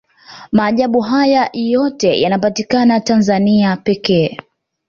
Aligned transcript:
maajabu 0.51 0.99
haya 0.99 1.49
yote 1.53 2.21
yanapatikana 2.21 2.99
tanzania 2.99 3.77
pekee 3.77 4.37